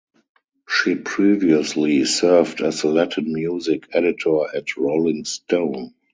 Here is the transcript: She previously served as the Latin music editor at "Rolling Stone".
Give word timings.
She 0.67 0.95
previously 0.95 2.05
served 2.05 2.61
as 2.61 2.81
the 2.81 2.87
Latin 2.87 3.31
music 3.31 3.87
editor 3.93 4.45
at 4.51 4.75
"Rolling 4.75 5.25
Stone". 5.25 5.93